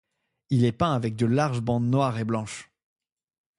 [0.49, 2.71] Il est peint avec de larges bandes noires et blanches.